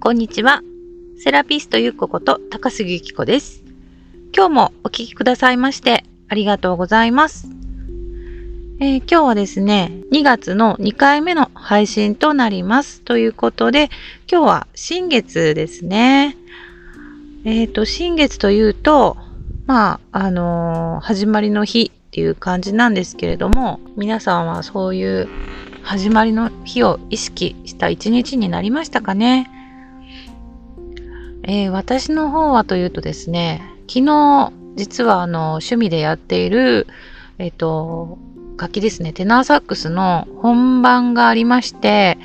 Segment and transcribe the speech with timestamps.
[0.00, 0.62] こんにちは。
[1.18, 3.64] セラピストゆっここと高杉ゆき子です。
[4.32, 7.48] 今日もお聞きくださいましてありがとうございます。
[8.78, 13.00] えー今日はですね、2月の2回目の配信となります。
[13.00, 13.90] ということで、
[14.30, 16.36] 今日は新月ですね。
[17.44, 19.16] えっ、と、新月というと、
[19.66, 25.28] まあ、あのー始まりの日っていう感じなんですけれども、皆さんはそういう
[25.82, 29.50] 始まりの日を意識した一日になりましたかね。
[31.50, 36.86] えー私の方はというとですね、昨日実はあの趣味でやっている、
[37.38, 38.18] えっ、と、
[38.58, 42.18] 楽器ですね、テナーサックスの本番がありまして、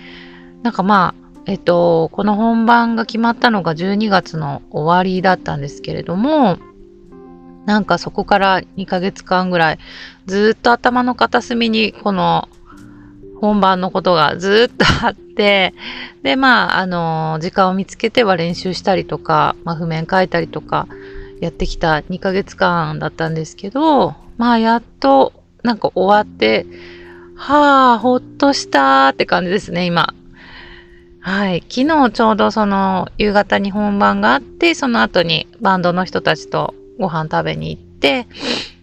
[0.62, 6.58] なんかまあ、えっ、と、この本番が決まったのが12月の終わりだったんですけれども、
[7.66, 9.80] なんかそこから2ヶ月間ぐらい
[10.26, 12.50] ずっと頭の片隅にこの
[13.44, 15.74] 本番のことがずっとあって、
[16.22, 20.88] で、まあ、あの、時間を見つけては練習したりとか、まあ、譜面書いたりとか、
[21.42, 26.66] やってきた2ヶ月間だったんですけど、まあ、やっと、なんか終わって、
[27.36, 30.14] はあ、ほっとしたって感じですね、今。
[31.20, 31.66] はい。
[31.68, 38.26] 昨日ちょうどその夕方に本番があって、その後にバンドの人たちとご飯食べに行って、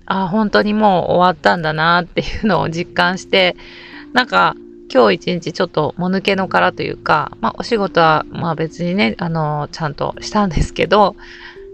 [0.04, 3.56] ああ、本当にもう終わったんだなっていうのを実感して、
[4.12, 4.56] なんか
[4.92, 11.14] 今日一日ちょっともぬけの殻というか、まあお仕事はまあ別にね、あのちゃんとしたんですけど、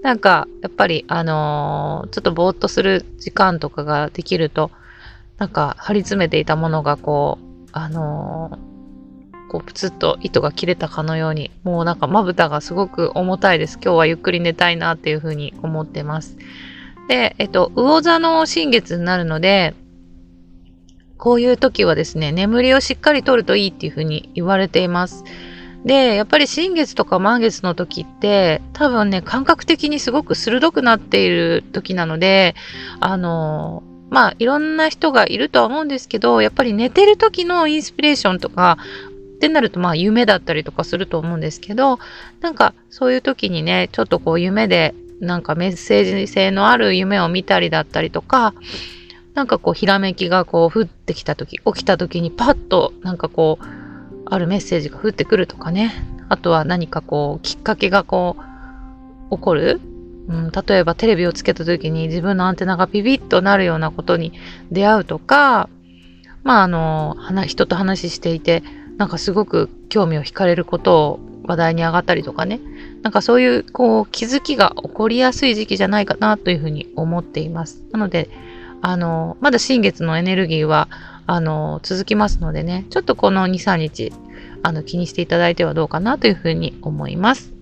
[0.03, 4.71] なんかやっぱりあのーちょっとぼーっとする時間とかができると、
[5.39, 8.77] なんか張り詰めていたものがこう、あのー
[9.49, 13.79] こうプツッと糸が切れたかのように、もうなんかまぶたがすごく重たいです。
[13.83, 16.37] 今日はゆっくり寝たいなっていうふうに思ってます。
[17.09, 19.75] で、えっと、魚座の新月になるので、
[21.19, 25.25] こういう時はですね、眠りをしっかりとるといいっていうふうに言われています。
[25.85, 32.55] で、やっぱり新月とか満月の時って、多分ね、感覚的にすごく鋭くなっている時なので、
[33.01, 38.79] あの、まあ、いろんな人がいるとは思うんですけど、やっぱり寝てる時のインスピレーションとか、
[39.37, 41.99] ってなると、まあ、夢だったりとかすると思うんですけど、
[42.41, 48.55] なんか、そういう時にね、ちょっとこう、夢で、なんかメッセージ性のある夢を見たりだったりとか、
[49.37, 53.65] なんかこう、ひらめきがこう、降ってきた時、起きた時にパッと、なんかこう、
[54.25, 55.93] あるメッセージが降ってくるとかね。
[56.31, 58.37] あとは何かこう、きっかけがこ
[59.31, 59.83] う、起こる。
[60.29, 64.33] うん、例えばテレビをつけた時に自分のアンテナがピピッとなるようなことに
[64.73, 65.69] 出会うとか、
[66.43, 68.63] まああの、人と話していて、
[68.97, 72.59] なんかすごく興味を惹かれることを話題に上がったりとかね。
[73.03, 77.85] なんかそういうこう気づきが起こりやすい時期じゃないかなというふうに思っています。
[77.93, 78.31] なので、
[78.87, 80.89] あの、まだ新月のエネルギーは、
[81.27, 84.13] あの、続きますのでね、ちょっとこの2、3日、
[84.63, 87.53] あの、気にしていただいてはどうかなというふうに思います。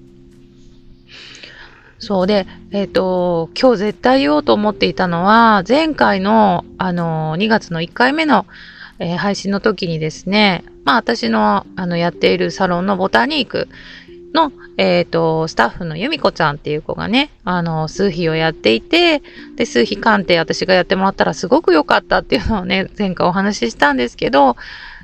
[1.99, 8.45] そうで、えっ、と、今日絶対言おうと思っていたのは、前回の、あの、2月の1回目の、
[8.99, 13.69] えー配信の時にですね、まあ私の、あの、やっているサロンのボタニーク
[14.34, 19.22] の、えっ、と、スタッフの由美子ちゃんっていう子がね、あの、数比をやっていて、
[19.56, 24.56] で、数比鑑定私がやってもらったらすごく良かったっていうのをね、 前回お話ししたんですけど、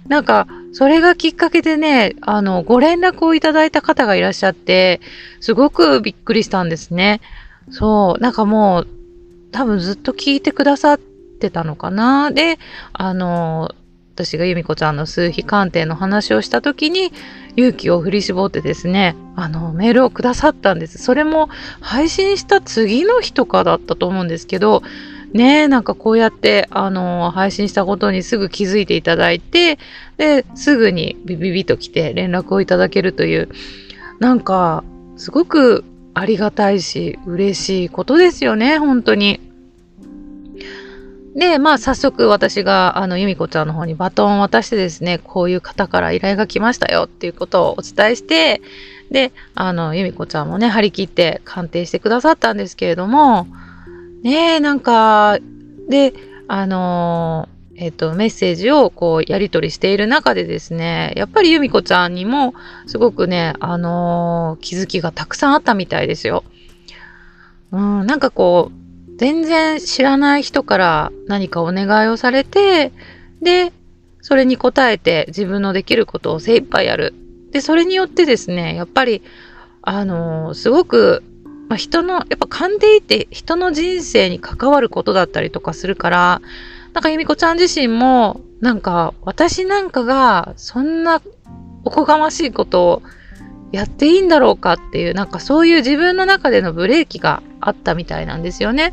[0.09, 5.01] なんか、それがきっかけでね、あの、ご連絡をいただいた方がいらっしゃって、
[5.41, 7.21] すごくびっくりしたんですね。
[7.71, 8.89] そう、なんかもう、
[9.53, 12.31] 多分ずっと聞いてくださってたのかな。
[12.31, 12.59] で、
[12.93, 13.71] あの、
[14.25, 17.13] 私が由美子ちゃんの数比鑑定の話をした時に、
[17.57, 20.99] 勇気を振り絞ってですね、あの、メールをくださったんです。
[20.99, 21.49] それも
[21.81, 24.83] 配信した次の日とかだったと思うんですけど、
[25.33, 29.79] ねえ、なんかこうやって、あの、配信したことにすぐ気づいていただいて、
[30.17, 33.49] で、すぐにビビビと来て連絡をいただけるという、
[34.19, 34.85] なんか、
[35.17, 39.50] すごくありがたいし、嬉しいことですよね、本当に。
[41.35, 48.61] で、まあ、早速私が、あの、由美子ちゃんの方にバトンを渡してですね、こういう方から依頼が来ましたよっていうことをお伝えして、
[49.11, 53.47] で、あの、由美子ちゃんもね、張り切って鑑定してくださったんですけれども、
[54.23, 55.39] ねえ、なんか、
[55.89, 56.13] で、
[56.49, 62.55] あのえっ、と、メッセージをこう、やり取りしている中でですね、やっぱり由美子ちゃんにも、
[62.87, 66.45] すごくね、あの気づきがたくさんあったみたいですよ。
[67.73, 68.80] うん、なんかこう、
[69.21, 72.91] 全然知らない人から何かお願いをされて、
[73.43, 73.71] で、
[74.23, 77.13] それに応えて自分のできることを精一杯やる。
[77.53, 79.21] で、それによってですね、やっぱり、
[79.83, 81.23] あのすごく、
[81.69, 86.41] まあ、人の、やっぱ勘でいって人の人生に関わることだったりとかするから、
[86.95, 91.21] なんか由美子ちゃん自身も、なんか私なんかがそんな
[91.85, 93.03] おこがましいことを
[93.73, 98.93] やっていいんだろうかっていう、なんかそういう自分の中でのブレーキがあったみたいなんですよね。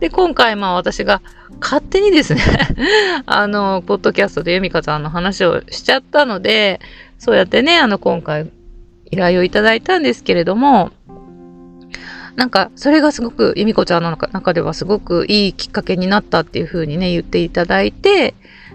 [0.00, 1.20] で、今回まあ私が
[1.60, 2.42] 勝手にですね
[3.26, 6.80] あの、ポッドキャストで由美香さんの話をしちゃったので、
[7.18, 8.50] そうやってね、あの、今回
[9.10, 10.90] 依頼をいただいたんですけれども、
[12.36, 18.34] なんか、それがすごく、由美子ちゃんの中ではすごくいいきっかけになったっていう風にね、言っていただいて、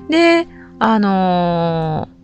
[0.09, 0.47] で、
[0.79, 2.18] あのー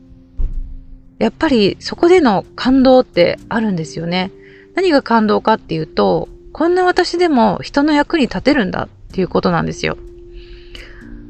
[1.19, 4.31] やっぱりそこでの感動ってあるんですよね。
[4.75, 9.97] 何が感動かっていうと、こんな私でも人の役に立てるんだっていうことなんですよ。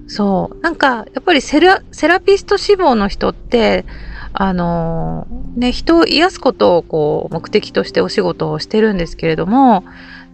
[0.07, 0.61] そう。
[0.61, 3.85] なんか、やっぱりセラセラピスト志望の人って、
[4.33, 9.83] あのー、ね、人を癒すことをこう、目的としてお仕事をしてるんですけれども、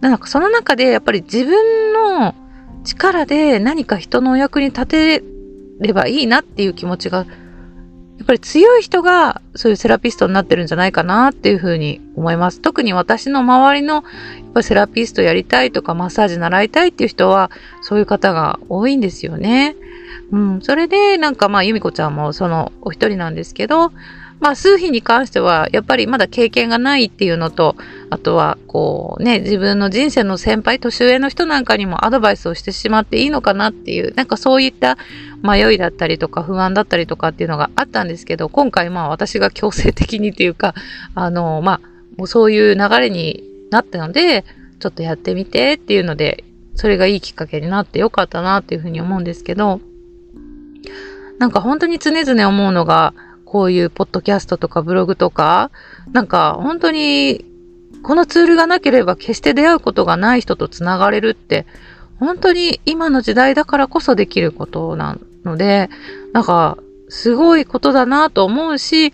[0.00, 2.34] なんかその中でやっぱり自分の
[2.84, 5.22] 力で何か人のお役に立て
[5.80, 7.26] ればいいなっていう気持ちが
[8.22, 12.60] やっぱり強い人がそういうセラピストになってるんじゃないかなっていうふうに思います。
[12.60, 14.04] 特に私の周りのやっ
[14.54, 19.74] ぱセラピストやりたいとかマッサージ習いたいっていう人はそういう方が多いんですよね。
[20.30, 20.60] うん。
[20.62, 23.90] それでなんかまあ由美子ちゃんもそのお一人なんですけど、
[24.42, 27.76] まあ、数比に関しては、やっぱりまだ経験がないっていうのと、
[28.10, 34.98] あとは、こうね、自分の人生の先輩、年上の人なんかにもアドバイスをしてしまっていいのかなっていう、なんかそういった
[35.44, 40.74] 迷いだったりとか不安だったりとかっていうのがあったんですけど、今回まあ私が強制的にっていうか、
[41.14, 41.80] あの、まあ、
[42.16, 44.44] もうそういう流れになったので、
[44.80, 46.42] ちょっとやってみてっていうので、
[46.74, 49.80] それがいいきっかけになってよかったなっていうふうに思うんですけど、
[51.38, 53.14] なんか本当に常々思うのが、
[53.52, 55.70] こういうポッドキャストとかブログとか、
[56.12, 57.44] なんか本当に
[58.02, 61.66] このツールがなければ決して出会うことがない人とつながれるって、
[62.18, 65.90] 本当に今の時代だからこそできることなので、
[66.32, 66.78] なんか
[67.10, 69.12] すごいことだなと思うし、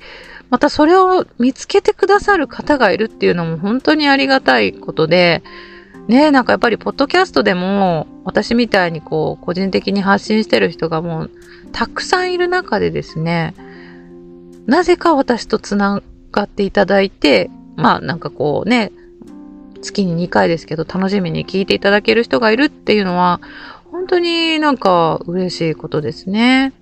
[0.51, 5.43] またそれを見つけてくださる方がいるっていうのも本当にありがたいことで、
[6.07, 11.31] ねえなんかやっぱりポッドキャストでも私みたいにこう個人的に発信してる人がもう
[11.73, 13.55] たくさんいる中でですね、
[14.69, 18.93] なぜか私とつながっていただいて、まあなんかこうね、
[19.81, 23.41] 月に2回ですけど楽しみに聞いていただける人がいるっていうのは、
[23.91, 26.75] 本当になんか嬉しいことですね。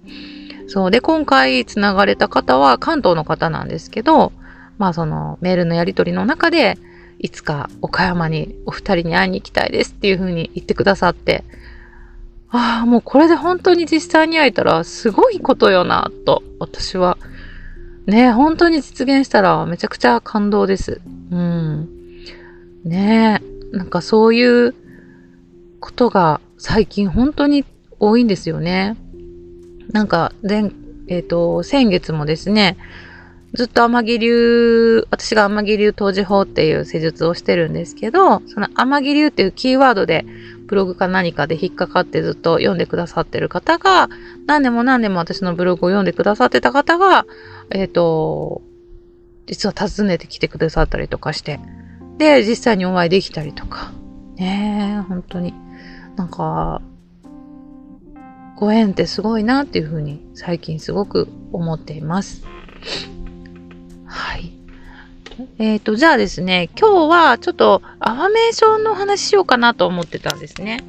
[0.67, 0.91] そう。
[0.91, 4.33] で、今回つながれた方は関東の方なんですけど、
[4.79, 6.79] まあそのメールのやり取りの中で、
[7.21, 11.45] いつか岡山にお二人に会いに行きたいですっていう風に言ってくださって、
[12.51, 17.17] ああ、もうこれで本当に実際に会えたらすごいことよな、と私は
[18.07, 21.01] ね本当に実現したらめちゃくちゃ感動です。
[21.31, 21.89] うん。
[22.85, 23.43] ね
[23.73, 24.75] なんかそういう
[25.81, 27.65] ことが最近本当に
[27.99, 28.97] 多いんですよね。
[29.93, 30.71] なんか前、
[31.09, 32.77] えっ、ー、と、先月もですね、
[33.55, 40.27] ずっと天城流、私が天城流当時法っていう施術をしてるんですけど、その天城流っていうキーワードで
[40.67, 44.09] ブログか何かで引っかかってずっと読んでくださってる方が、
[44.47, 47.25] 何年も何年も私のブログを読んでくださってた方が、
[47.71, 48.63] えっ、ー、と、
[49.47, 51.61] 実は訪ねてきてくださったりとかして、
[52.19, 53.93] で、実際にお会いできたりとか、
[54.37, 55.55] ねえ、本当に。
[56.17, 56.81] なんか、
[58.57, 62.43] ご縁ってすごいなっていうふうに最近すごく思っています。
[64.07, 64.53] はい。
[65.59, 70.83] えっ、ー、と、じゃあですね、今日はちょっとアファメーションの話しようかなと思ってたんですね。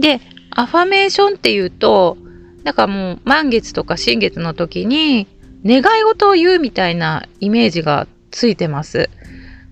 [0.00, 2.16] で、アファメーションっていうと、
[2.64, 5.26] なんかもう満月とか新月の時に
[5.64, 9.10] 願い事を言うみたいなイメージがついてます。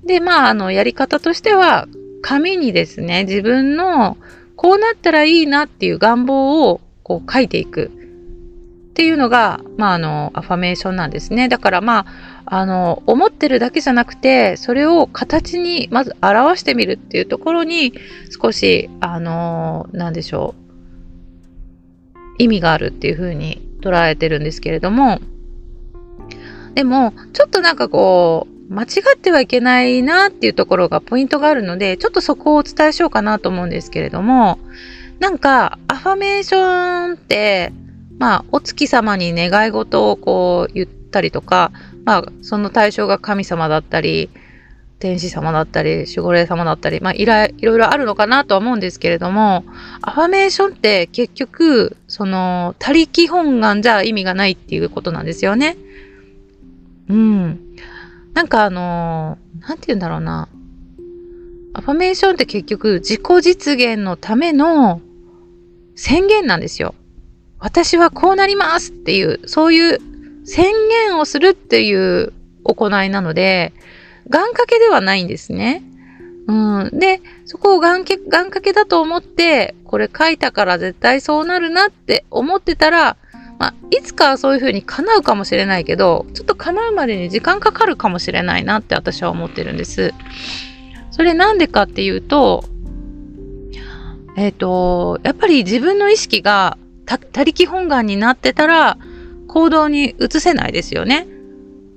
[0.04, 1.86] で、まあ、あの、やり方としては、
[2.22, 4.16] 紙にですね、自分の
[4.56, 11.48] こうなったらいいなっていう願望をこう書いていくっていうのが、まあ、あの、アファメーションなんですね。
[11.48, 12.06] だからまあ、
[12.50, 17.92] あの、思ってるだけじゃなくて、それを形にまず表してみるっていうところに、
[18.40, 25.20] 少し、あの、なんでしょう、意味があるっていうふうに捉えてるんですけれども、
[26.74, 34.58] でも、ちょっとなんかこう、間違ってはいけないなっていうところがポイントがあるので、ちょっとそこをお伝えしようかなと思うんですけれども、
[35.20, 37.72] なんか、アファメーションって、
[38.18, 41.72] まあ、お月様に願い事をこう言ったりとか、
[42.08, 44.30] まあ、その対象が神様だったり、
[44.98, 49.62] 天使様だったり、守護霊様だったり、まあいろいろあるのかなとは思うんですけれども、
[50.00, 55.76] アファメーションって結局、その、他力本願じゃ意味がないっていうことなんですよね。
[57.10, 57.60] うん。
[58.32, 60.48] なんかあのー、なんて言うんだろうな。
[61.74, 65.02] アファメーションって結局自己実現のための
[65.94, 66.94] 宣言なんですよ。
[67.58, 70.07] 私はこうなりますっていう、そういう
[70.48, 72.32] 宣言をするっていう
[72.64, 73.74] 行いなので、
[74.30, 75.82] 願掛けではないんですね。
[76.46, 76.52] う
[76.86, 76.90] ん。
[76.98, 83.18] で、そこを願掛け、願掛けだと思って、これ書いたから絶対そうなるなって思ってたら、
[83.58, 90.14] まあ、いつかそういう風に叶うかもしれないけど、ちょっと叶うまでに時間かかるかもしれないなって私は思ってるんです。
[91.10, 92.64] それなんでかっていうと、
[94.38, 98.96] えっ、ー、と、やっぱり自分の意識が他力本願になってたら
[99.48, 101.26] 行動に移せないですよね。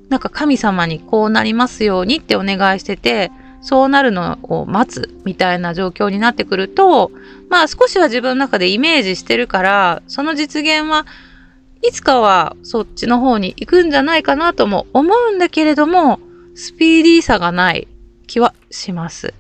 [0.10, 3.31] なんか神様にこうなりますようにってお願いしてて、
[3.62, 7.12] そうなるのを待つみたいな状況になってくると、
[7.50, 11.05] まあ少しは自分の中でイメージしてるから、その実現は
[11.84, 16.20] いつかはそっちの方に行くんじゃないかなとも思うんだけれども、
[16.55, 17.88] スピーディーさがない
[18.27, 19.34] 気はします。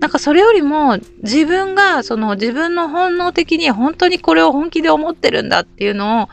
[0.00, 6.28] なんかそれよりも自分がその自分の本能的に本当にこれを本気で思ってるんだっていうのを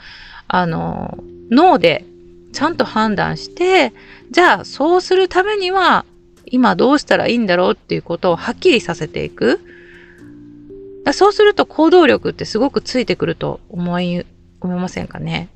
[0.50, 2.04] あの脳で
[2.52, 3.94] ちゃんと判断して
[4.32, 6.06] じゃあそうするためには
[6.46, 9.62] 今どうしたらいいんだろうっていうことをはっきりさせていく。
[11.14, 14.26] そうすると行動力ってすごくついてくると思い、
[14.60, 15.50] 思いませんかね？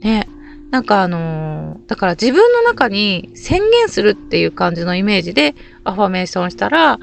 [0.00, 0.28] ね。
[0.70, 6.98] なんかあのー、だから自分の中に宣言するっていう感じのイメージでアファメーションしたら、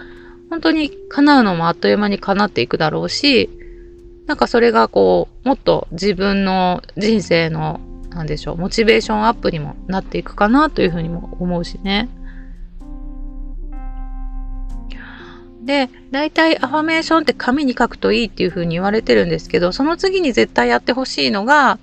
[0.50, 3.50] 本当に叶うのもあっという間に叶っていくだろうし、
[4.26, 12.10] なんかそれがこう、もっと自分の人生の、なんでしょう、モチベーションアップにもなっていくかなというふうにも思うしね。
[15.64, 21.80] で、大体アファメーションって紙に書くといいっていうふうに言われてるんですけど、その次に絶対やってほしいのが、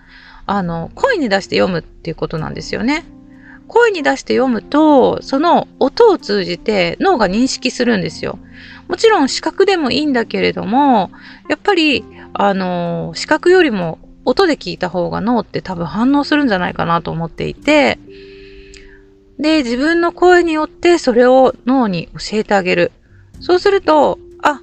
[0.46, 3.04] あの、声に出して読むっていうことなんですよね。
[3.68, 8.38] 声に出して読むと、その音を通じて脳が認識するんですよ。
[8.88, 11.10] もちろん視覚でもいいんだけれども、
[11.48, 17.98] やっぱり、あの、視覚よりも音で聞いた方が脳って多分反応するんじゃないかなと思っていて、
[19.38, 22.92] で、自分の声によってそれを脳に教えてあげる。
[23.40, 24.60] そうすると、あ、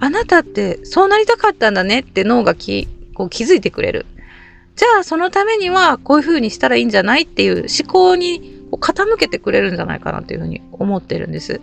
[0.00, 4.06] あなたってそうなりたかったんだねって脳がきこう気づいてくれる。
[4.74, 11.60] じゃあそのためにはこういう風にしたらいいんじゃないっていう思考に傾けてくれるんじゃないかなというふうに思ってるんです。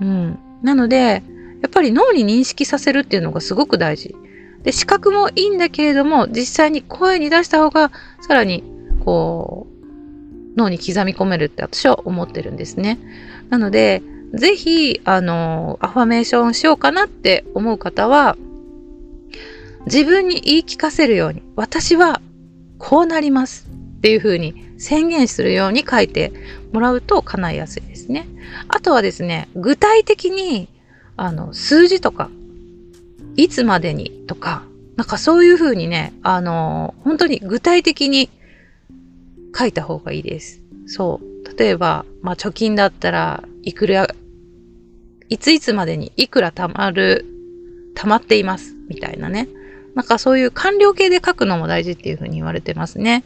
[0.00, 0.38] うん。
[0.62, 1.22] なので、
[1.62, 4.16] やっぱり脳に認識させるっていうのがすごく大事。
[4.62, 7.90] で、視覚もいいんだけれども、実際に声に出した方が、
[8.20, 8.62] さらに、
[9.04, 9.72] こう、
[10.56, 12.98] 脳に刻み込めるって私は思ってるんですね。
[13.48, 14.02] なので、
[14.34, 18.36] ぜひ、あの、アファメーションしようかなって思う方は、
[19.86, 22.20] 自分に言い聞かせるように、私は
[22.78, 26.32] こうなりますっていうふうに宣言するように書いて
[26.72, 28.28] もらうと叶いやすいですね。
[28.68, 30.68] あとはですね、具体的に、
[31.16, 32.30] あの、数字とか、
[33.42, 34.64] いつまでにとか、
[34.96, 38.30] なんかそういうふうにね、あの、本当に具体的に
[39.56, 40.60] 書いた方がいいです。
[40.86, 41.58] そう。
[41.58, 44.08] 例えば、まあ貯金だったらいくら、
[45.28, 47.26] いついつまでにいくら貯まる、
[47.94, 49.48] 貯まっています、みたいなね。
[49.94, 53.24] なんかそういう完了形で書くのも大事っていうふうに言われてますね。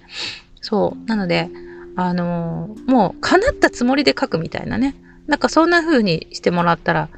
[0.60, 1.08] そう。
[1.08, 1.50] なので、
[1.94, 4.94] あのー、もう叶ったつもりで書くみたいなね。
[5.26, 7.08] なんかそんな風にしてもらったら、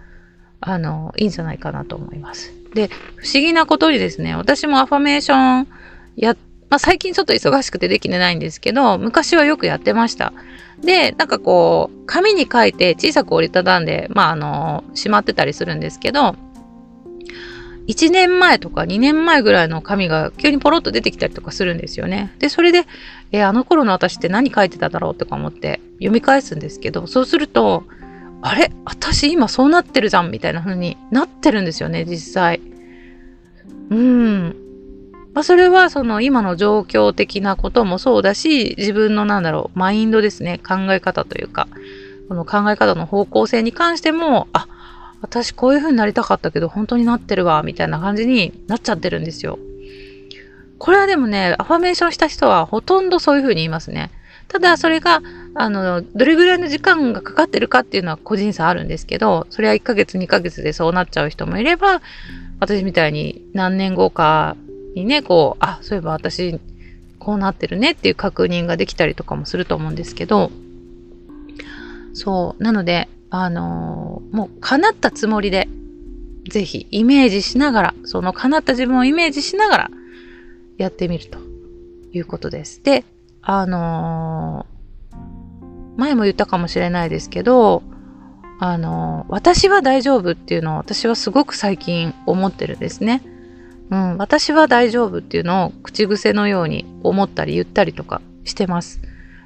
[0.61, 2.53] あのー、いいんじゃないかなと思います。
[2.75, 5.69] で、不思議なことにですね、私もアファメーション
[6.17, 6.37] や、
[6.71, 10.33] まあ、最近ちょっと忙しくてできてないんですけど、昔はよくやってました。
[10.83, 16.37] で、なんかこう、紙に書いて小さく折りたたんで、まあ、あの、しまってたりするんですけど、
[17.89, 22.35] 1年前とか2年前ぐらいの紙が急にポロッと出てきたりとかするんですよね。
[22.39, 22.85] で、それで、
[23.33, 27.85] えー、あの頃の私って何書いてただろうとか思って読み返すんですけど、そうすると、
[28.41, 28.71] あれ？
[28.85, 32.61] 私今そうなってるじゃんみたいな風になってるんですよね、実際。
[33.91, 34.57] うん。
[35.35, 41.69] まあ、それはその今の状況的なこともそうだし、自分のなんだろう、マインドですね、考え方というか、
[42.29, 44.67] この考え方の方向性に関しても、あ、
[45.21, 49.59] 私こういう風になりたかったけど本当になってるわ、みたいな感じになっちゃってるんですよ。
[50.79, 54.11] これはでもね、アファメーションした人はほとんどそういう風に言いますね。
[54.49, 55.23] ただそれが、
[55.55, 62.01] あの、どれぐらいの時間がかかってるかっていうのは個人差あるんですけど、それは1ヶ月2ヶ月でそうなっちゃう人もいれば、
[62.61, 64.57] 私みたいに何年後か
[64.95, 66.59] にね、こう、あ、そういえば私
[67.19, 70.51] こうなってるねっていう確認ができたりとかもすると思うんですけど、
[72.15, 72.63] そう。
[72.63, 75.69] なので、あのー、もう叶ったつもりで、
[76.49, 79.91] ぜひイメージしながら、その叶った自分をイメージしながら
[80.79, 81.39] やってみると
[82.13, 82.83] いうことです。
[82.83, 83.05] で、
[83.43, 87.83] あのー、前も言ったかもしれないですけど、
[88.61, 93.23] あのー、私は大丈夫っていうのを私はすごく最近思ってるんですね。
[93.91, 99.01] うん、私は大丈夫っていうのを口癖のように思ったり言ったりとかしてます。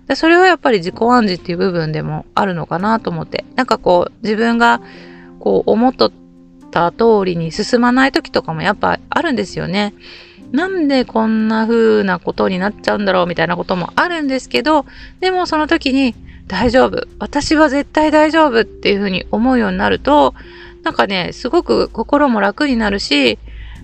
[0.09, 3.45] でそれはやっぱり自己暗示っていう部分でもあるのかなと思って。
[3.55, 4.81] なんかこう自分が
[5.39, 6.13] こう思っとっ
[6.73, 9.95] た通りに進まない時とかもやっぱあるんですよね。
[10.53, 14.85] なんでこんな風なことになっちゃうんだろうみたいなこともあるんですけど、
[15.21, 16.15] でもその時に
[16.47, 17.07] 大丈夫。
[17.19, 20.35] 私は絶対大丈夫っていう風に思うようになると、
[20.83, 23.39] なんかね、すごく心も楽になるし、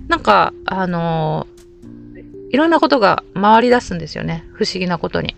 [0.09, 4.45] なんか、あのー、いろんなことが回り出すんですよね。
[4.53, 5.37] 不思議なことに。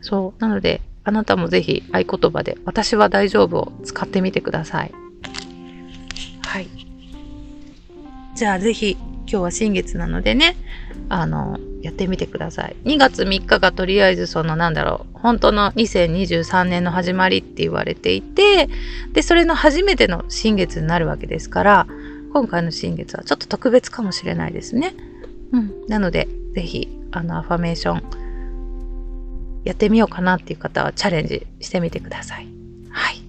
[0.00, 0.40] そう。
[0.40, 4.92] なので、あなたもぜひ合言葉で、私は大丈夫を使ってみてください。
[6.46, 6.68] はい。
[8.34, 8.96] じゃあぜひ、
[9.28, 10.56] 今日は新月なのでね、
[11.08, 12.76] あの、やってみてください。
[12.84, 18.68] 2月3日がとりあえずそのなんだろう、本当の2023年の始まりって言われていて、
[19.12, 21.86] で、それの初めての新月になるわけですから、
[22.32, 24.94] 今回の新月はちょっと特別かもしれないですね。
[25.52, 25.86] うん。
[25.88, 28.02] なので、ぜひ、あの、アファメーション、
[29.64, 32.46] やってみようかなっていう方はチャレンジしてみてください。
[32.90, 33.22] はい。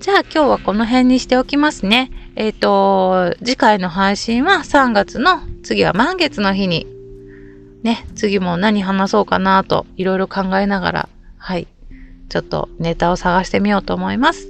[0.00, 2.10] じゃあ今日はこの辺にしておきますね。
[2.36, 6.86] えっ、ー、と、次回の配信は3月の次は満月の日に、
[7.82, 11.68] ね、次も何話そうかなといろいろ考えながら、はい、
[12.28, 14.48] ちょっとネタを探してみようと思います。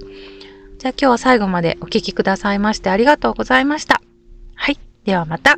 [0.78, 4.00] じゃあ今日は最後までお聴きくださいましてありがとうございました。
[4.54, 5.56] はい、ではまた。